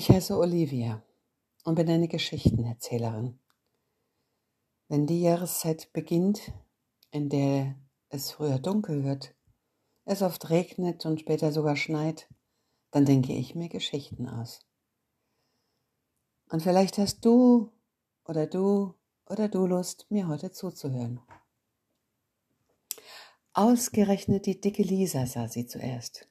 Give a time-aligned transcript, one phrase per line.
[0.00, 1.04] Ich heiße Olivia
[1.64, 3.38] und bin eine Geschichtenerzählerin.
[4.88, 6.54] Wenn die Jahreszeit beginnt,
[7.10, 7.74] in der
[8.08, 9.34] es früher dunkel wird,
[10.06, 12.30] es oft regnet und später sogar schneit,
[12.92, 14.60] dann denke ich mir Geschichten aus.
[16.48, 17.70] Und vielleicht hast du
[18.24, 18.94] oder du
[19.26, 21.20] oder du Lust, mir heute zuzuhören.
[23.52, 26.29] Ausgerechnet die dicke Lisa sah sie zuerst.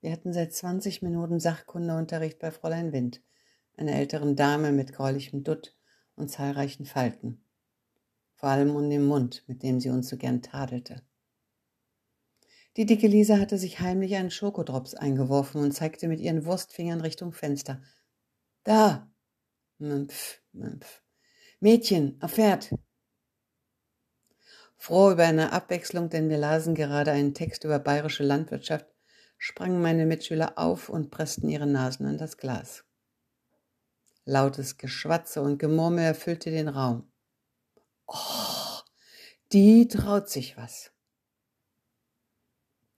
[0.00, 3.20] Wir hatten seit 20 Minuten Sachkundeunterricht bei Fräulein Wind,
[3.76, 5.76] einer älteren Dame mit gräulichem Dutt
[6.16, 7.44] und zahlreichen Falten.
[8.34, 11.02] Vor allem um den Mund, mit dem sie uns so gern tadelte.
[12.78, 17.32] Die dicke Lisa hatte sich heimlich einen Schokodrops eingeworfen und zeigte mit ihren Wurstfingern Richtung
[17.32, 17.82] Fenster.
[18.64, 19.10] Da!
[19.78, 21.02] Mümpf, mümpf.
[21.58, 22.74] Mädchen, auf Pferd!
[24.76, 28.86] Froh über eine Abwechslung, denn wir lasen gerade einen Text über bayerische Landwirtschaft,
[29.40, 32.84] sprangen meine Mitschüler auf und pressten ihre Nasen an das Glas.
[34.26, 37.10] Lautes Geschwatze und Gemurmel erfüllte den Raum.
[38.06, 38.82] Oh,
[39.50, 40.92] die traut sich was.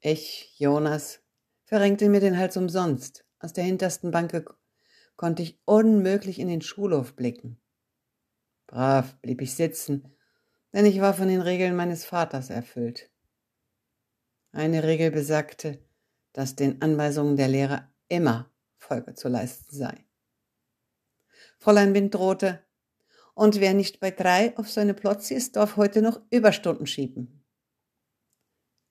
[0.00, 1.20] Ich, Jonas,
[1.64, 3.26] verrenkte mir den Hals umsonst.
[3.40, 4.44] Aus der hintersten Banke
[5.16, 7.60] konnte ich unmöglich in den Schulhof blicken.
[8.68, 10.16] Brav blieb ich sitzen,
[10.72, 13.10] denn ich war von den Regeln meines Vaters erfüllt.
[14.52, 15.82] Eine Regel besagte,
[16.38, 20.06] dass den Anweisungen der Lehrer immer Folge zu leisten sei.
[21.58, 22.64] Fräulein Wind drohte,
[23.34, 27.44] und wer nicht bei drei auf seine Plotze ist, darf heute noch Überstunden schieben.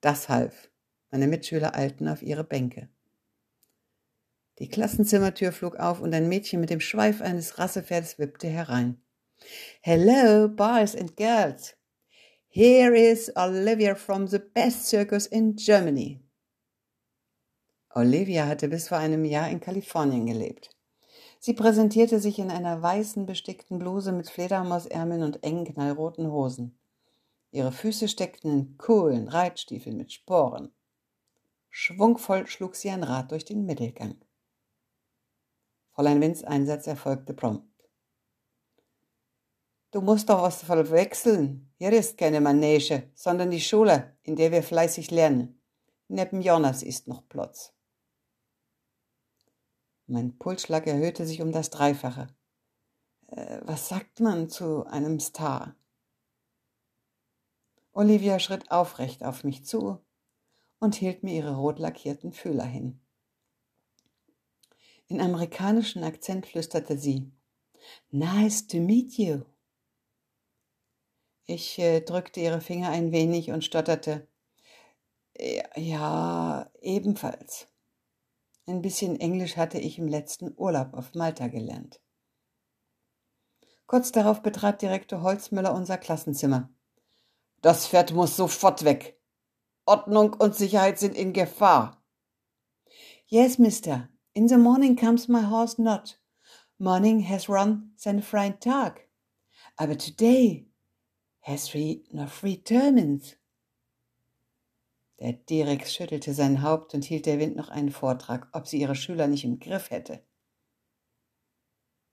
[0.02, 0.70] Das half.
[1.10, 2.90] Meine Mitschüler eilten auf ihre Bänke.
[4.60, 9.02] Die Klassenzimmertür flog auf und ein Mädchen mit dem Schweif eines Rassepferdes wippte herein.
[9.80, 11.78] Hello, boys and girls.
[12.50, 16.27] Here is Olivia from the best circus in Germany.
[17.98, 20.70] Olivia hatte bis vor einem Jahr in Kalifornien gelebt.
[21.40, 26.78] Sie präsentierte sich in einer weißen bestickten Bluse mit Fledermausärmeln und engen knallroten Hosen.
[27.50, 30.72] Ihre Füße steckten in coolen Reitstiefeln mit Sporen.
[31.72, 34.22] Schwungvoll schlug sie ein Rad durch den Mittelgang.
[35.94, 37.66] Fräulein Winds Einsatz erfolgte prompt.
[39.90, 41.72] Du musst doch was verwechseln.
[41.80, 45.60] Hier ist keine Manege, sondern die Schule, in der wir fleißig lernen.
[46.10, 47.74] Neben Jonas ist noch Platz.
[50.08, 52.28] Mein Pulsschlag erhöhte sich um das Dreifache.
[53.28, 55.76] Äh, was sagt man zu einem Star?
[57.92, 60.00] Olivia schritt aufrecht auf mich zu
[60.80, 63.02] und hielt mir ihre rot lackierten Fühler hin.
[65.08, 67.32] In amerikanischem Akzent flüsterte sie,
[68.10, 69.42] Nice to meet you.
[71.46, 74.28] Ich äh, drückte ihre Finger ein wenig und stotterte,
[75.76, 77.68] ja, ebenfalls.
[78.70, 82.02] Ein bisschen Englisch hatte ich im letzten Urlaub auf Malta gelernt.
[83.86, 86.70] Kurz darauf betrat Direktor Holzmüller unser Klassenzimmer.
[87.62, 89.18] Das Pferd muss sofort weg.
[89.86, 92.04] Ordnung und Sicherheit sind in Gefahr.
[93.28, 94.10] Yes, Mister.
[94.34, 96.20] In the morning comes my horse not.
[96.78, 99.08] Morning has run seinen freien Tag.
[99.78, 100.70] Aber today
[101.40, 103.38] has he no free termins.
[105.20, 108.96] Der Direx schüttelte sein Haupt und hielt der Wind noch einen Vortrag, ob sie ihre
[108.96, 110.24] Schüler nicht im Griff hätte.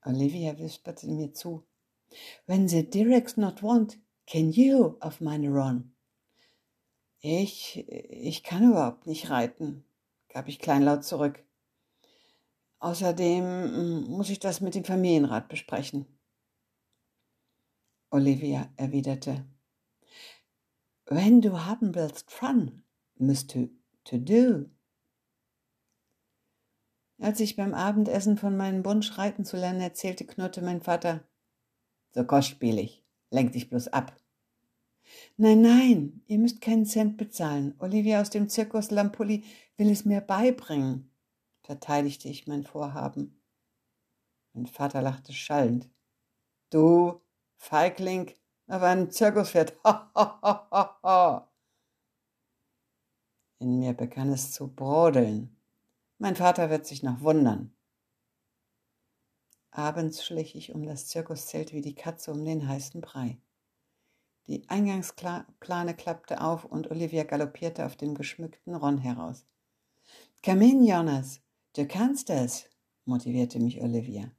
[0.03, 1.66] Olivia wisperte mir zu.
[2.47, 5.94] When the Direx not want, can you auf meine Ron?
[7.20, 9.84] Ich, ich kann überhaupt nicht reiten,
[10.28, 11.42] gab ich kleinlaut zurück.
[12.78, 16.06] Außerdem hm, muss ich das mit dem Familienrat besprechen.
[18.10, 19.44] Olivia erwiderte,
[21.06, 22.84] Wenn du haben willst, Fran,
[23.16, 23.70] musst du
[24.04, 24.66] to do.
[27.19, 31.24] Als ich beim Abendessen von meinem Wunsch reiten zu lernen erzählte, knurrte mein Vater,
[32.12, 34.14] so kostspielig, lenk dich bloß ab.
[35.36, 37.74] Nein, nein, ihr müsst keinen Cent bezahlen.
[37.78, 39.44] Olivia aus dem Zirkus Lampulli
[39.76, 41.10] will es mir beibringen,
[41.62, 43.41] verteidigte ich mein Vorhaben.
[44.53, 45.89] Mein Vater lachte schallend.
[46.71, 47.21] Du,
[47.56, 48.33] Feigling,
[48.66, 51.53] auf einem Zirkuspferd, ha, ha, ha, ha.
[53.65, 55.57] In mir begann es zu brodeln.
[56.19, 57.75] Mein Vater wird sich noch wundern.
[59.71, 63.39] Abends schlich ich um das Zirkuszelt wie die Katze um den heißen Brei.
[64.49, 69.47] Die Eingangsplane klappte auf und Olivia galoppierte auf dem geschmückten Ron heraus.
[70.45, 71.41] Come in, Jonas,
[71.75, 72.69] du kannst es,
[73.07, 74.31] motivierte mich Olivia.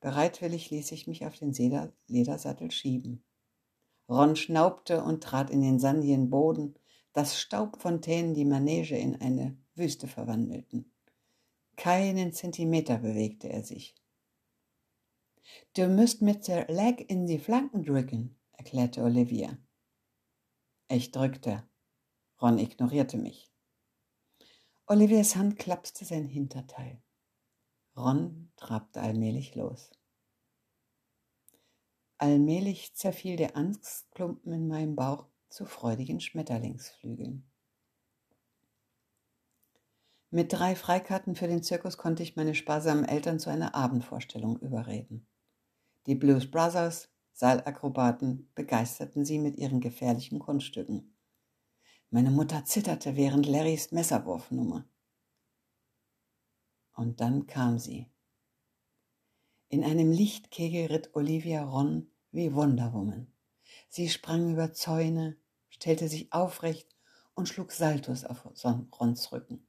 [0.00, 1.54] Bereitwillig ließ ich mich auf den
[2.08, 3.24] Ledersattel schieben.
[4.06, 6.74] Ron schnaubte und trat in den sandigen Boden,
[7.12, 10.92] dass Staubfontänen die Manege in eine Wüste verwandelten.
[11.76, 13.94] Keinen Zentimeter bewegte er sich.
[15.74, 19.58] Du müsst mit der Leg in die Flanken drücken, erklärte Olivia.
[20.88, 21.66] Ich drückte.
[22.40, 23.50] Ron ignorierte mich.
[24.86, 27.02] Olivias Hand klapste sein Hinterteil.
[27.96, 29.90] Ron trabte allmählich los.
[32.18, 37.44] Allmählich zerfiel der Angstklumpen in meinem Bauch zu freudigen Schmetterlingsflügeln.
[40.30, 45.26] Mit drei Freikarten für den Zirkus konnte ich meine sparsamen Eltern zu einer Abendvorstellung überreden.
[46.06, 51.14] Die Blues Brothers, Seilakrobaten, begeisterten sie mit ihren gefährlichen Kunststücken.
[52.08, 54.88] Meine Mutter zitterte während Larrys Messerwurfnummer.
[56.94, 58.10] Und dann kam sie.
[59.68, 63.26] In einem Lichtkegel ritt Olivia Ron wie Wonder Woman.
[63.88, 65.36] Sie sprang über Zäune,
[65.82, 66.94] stellte sich aufrecht
[67.34, 68.46] und schlug Saltos auf
[69.00, 69.66] Rons Rücken.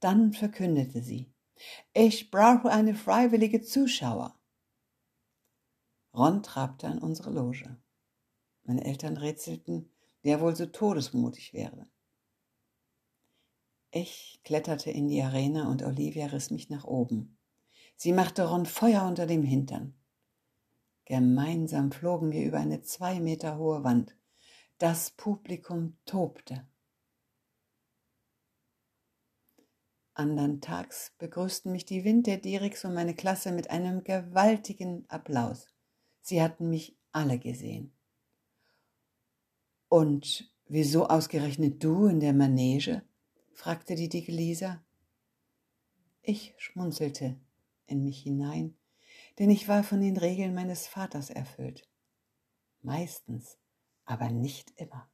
[0.00, 1.32] Dann verkündete sie,
[1.92, 4.36] ich brauche eine freiwillige Zuschauer.
[6.12, 7.76] Ron trabte an unsere Loge.
[8.64, 9.88] Meine Eltern rätselten,
[10.22, 11.86] wer wohl so todesmutig wäre.
[13.92, 17.38] Ich kletterte in die Arena und Olivia riss mich nach oben.
[17.94, 19.94] Sie machte Ron Feuer unter dem Hintern.
[21.04, 24.17] Gemeinsam flogen wir über eine zwei Meter hohe Wand.
[24.78, 26.66] Das Publikum tobte.
[30.14, 35.66] Andern Tags begrüßten mich die Winterdireks und meine Klasse mit einem gewaltigen Applaus.
[36.20, 37.92] Sie hatten mich alle gesehen.
[39.88, 43.02] Und wieso ausgerechnet du in der Manege?
[43.52, 44.84] fragte die dicke Lisa.
[46.22, 47.38] Ich schmunzelte
[47.86, 48.78] in mich hinein
[49.38, 51.88] denn ich war von den Regeln meines Vaters erfüllt.
[52.82, 53.56] Meistens,
[54.08, 55.08] aber nicht immer.